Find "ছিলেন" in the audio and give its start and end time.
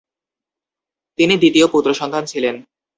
2.25-2.55